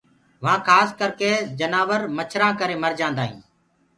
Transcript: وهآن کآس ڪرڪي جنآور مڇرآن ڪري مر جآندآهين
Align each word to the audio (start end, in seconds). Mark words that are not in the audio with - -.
وهآن 0.43 0.59
کآس 0.67 0.89
ڪرڪي 0.99 1.31
جنآور 1.59 2.01
مڇرآن 2.17 2.51
ڪري 2.59 2.75
مر 2.83 2.91
جآندآهين 2.99 3.37